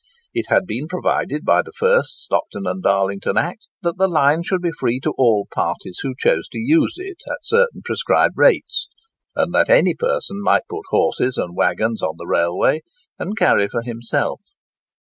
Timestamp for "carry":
13.37-13.67